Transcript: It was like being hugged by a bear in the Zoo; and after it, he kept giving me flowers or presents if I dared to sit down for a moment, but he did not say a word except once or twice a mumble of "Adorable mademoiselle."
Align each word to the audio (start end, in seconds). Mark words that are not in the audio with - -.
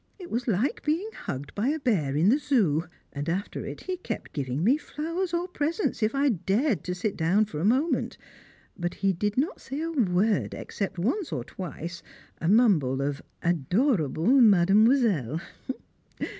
It 0.17 0.31
was 0.31 0.47
like 0.47 0.81
being 0.83 1.11
hugged 1.13 1.53
by 1.53 1.67
a 1.67 1.77
bear 1.79 2.15
in 2.15 2.29
the 2.29 2.39
Zoo; 2.39 2.85
and 3.13 3.29
after 3.29 3.63
it, 3.67 3.81
he 3.81 3.97
kept 3.97 4.33
giving 4.33 4.63
me 4.63 4.75
flowers 4.75 5.31
or 5.31 5.47
presents 5.47 6.01
if 6.01 6.15
I 6.15 6.29
dared 6.29 6.83
to 6.85 6.95
sit 6.95 7.15
down 7.15 7.45
for 7.45 7.59
a 7.59 7.65
moment, 7.65 8.17
but 8.75 8.95
he 8.95 9.13
did 9.13 9.37
not 9.37 9.61
say 9.61 9.79
a 9.79 9.91
word 9.91 10.55
except 10.55 10.97
once 10.97 11.31
or 11.31 11.43
twice 11.43 12.01
a 12.39 12.47
mumble 12.47 12.99
of 12.99 13.21
"Adorable 13.43 14.25
mademoiselle." 14.41 15.39